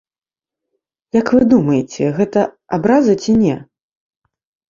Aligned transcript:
Як 1.17 1.27
вы 1.35 1.41
думаеце, 1.51 2.03
гэта 2.21 2.41
абраза, 2.77 3.13
ці 3.25 3.35
не? 3.45 3.53